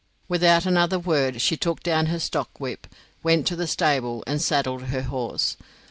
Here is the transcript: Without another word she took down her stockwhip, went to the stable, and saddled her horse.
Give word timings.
Without 0.27 0.65
another 0.65 0.97
word 0.97 1.39
she 1.41 1.55
took 1.55 1.83
down 1.83 2.07
her 2.07 2.17
stockwhip, 2.17 2.87
went 3.21 3.45
to 3.45 3.55
the 3.55 3.67
stable, 3.67 4.23
and 4.25 4.41
saddled 4.41 4.85
her 4.85 5.03
horse. 5.03 5.57